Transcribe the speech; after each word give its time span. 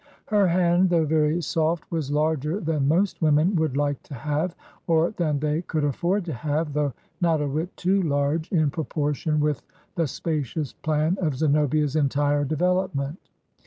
Her 0.29 0.47
hand, 0.47 0.89
though 0.89 1.05
very 1.05 1.43
soft, 1.43 1.91
was 1.91 2.09
larger 2.11 2.59
than 2.59 2.87
most 2.87 3.21
women 3.21 3.55
would 3.57 3.77
like 3.77 4.01
to 4.01 4.15
have, 4.15 4.55
or 4.87 5.11
than 5.11 5.37
they 5.37 5.61
could 5.61 5.83
afford 5.83 6.25
to 6.25 6.33
have, 6.33 6.73
though 6.73 6.93
not 7.21 7.39
a 7.39 7.47
whit 7.47 7.77
too 7.77 8.01
large 8.01 8.51
in 8.51 8.71
proportion 8.71 9.39
with 9.39 9.61
the 9.93 10.07
spacious 10.07 10.73
plan 10.73 11.19
of 11.21 11.35
Zenobia's 11.35 11.95
entire 11.95 12.43
development. 12.45 13.19